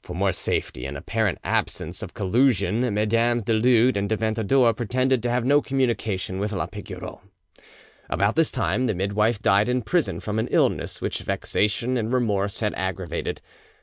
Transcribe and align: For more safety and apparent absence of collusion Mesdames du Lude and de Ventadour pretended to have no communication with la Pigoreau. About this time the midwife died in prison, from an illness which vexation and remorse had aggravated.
For 0.00 0.14
more 0.16 0.32
safety 0.32 0.86
and 0.86 0.96
apparent 0.96 1.38
absence 1.44 2.02
of 2.02 2.14
collusion 2.14 2.80
Mesdames 2.94 3.42
du 3.42 3.52
Lude 3.52 3.98
and 3.98 4.08
de 4.08 4.16
Ventadour 4.16 4.72
pretended 4.72 5.22
to 5.22 5.28
have 5.28 5.44
no 5.44 5.60
communication 5.60 6.38
with 6.38 6.54
la 6.54 6.64
Pigoreau. 6.64 7.20
About 8.08 8.36
this 8.36 8.50
time 8.50 8.86
the 8.86 8.94
midwife 8.94 9.42
died 9.42 9.68
in 9.68 9.82
prison, 9.82 10.18
from 10.20 10.38
an 10.38 10.48
illness 10.48 11.02
which 11.02 11.18
vexation 11.18 11.98
and 11.98 12.10
remorse 12.10 12.60
had 12.60 12.72
aggravated. 12.72 13.42